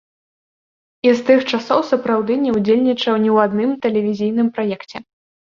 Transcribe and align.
І 1.07 1.11
з 1.19 1.25
тых 1.27 1.43
часоў 1.57 1.83
сапраўды 1.91 2.33
не 2.47 2.51
ўдзельнічаў 2.57 3.15
ні 3.27 3.33
ў 3.35 3.37
адным 3.45 3.69
тэлевізійным 3.87 4.47
праекце. 4.59 4.97